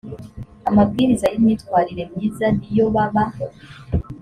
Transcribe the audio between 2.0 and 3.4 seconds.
myiza n iyo baba